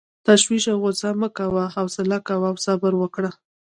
تشویش 0.27 0.63
او 0.71 0.77
غصه 0.83 1.09
مه 1.21 1.29
کوه، 1.37 1.63
حوصله 1.75 2.17
کوه 2.27 2.45
او 2.51 2.55
صبر 2.65 2.93
وکړه. 2.97 3.31